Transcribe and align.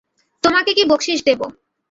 তোমাকে 0.43 0.71
কী 0.73 0.83
বকশিশ 0.89 1.19
দেব। 1.25 1.41